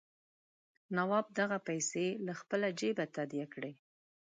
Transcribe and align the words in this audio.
نواب 0.97 1.25
دغه 1.39 1.57
پیسې 1.67 2.05
له 2.25 2.33
خپله 2.39 2.67
جېبه 2.79 3.05
تادیه 3.15 3.47
کړي. 3.53 3.73